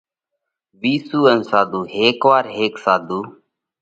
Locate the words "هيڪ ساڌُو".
2.57-3.19